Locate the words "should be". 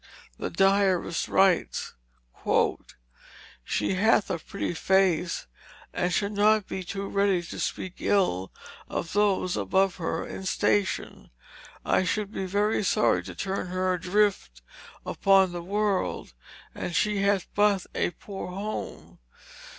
12.03-12.47